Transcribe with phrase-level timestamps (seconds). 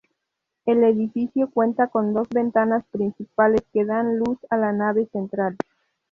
[0.65, 5.55] El edificio cuenta con dos ventanas principales que dan luz a la nave central.